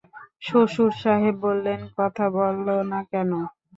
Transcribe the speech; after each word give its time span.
শ্বশুরসাহেব 0.41 1.35
বললেন, 1.45 1.79
কথা 1.97 2.25
বল 2.35 2.55
না 2.91 2.99
কেন? 3.11 3.31